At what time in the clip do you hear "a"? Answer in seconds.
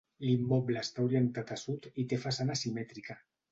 1.57-1.59